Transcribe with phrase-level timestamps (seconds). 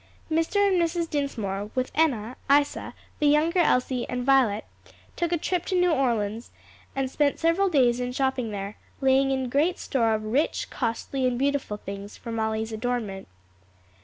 [0.31, 0.55] Mr.
[0.67, 1.07] and Mrs.
[1.07, 4.65] Dinsmore, with Enna, Isa, the younger Elsie and Violet,
[5.15, 6.49] took a trip to New Orleans
[6.95, 11.37] and spent several days in shopping there, laying in great store of rich, costly and
[11.37, 13.27] beautiful things for Molly's adornment.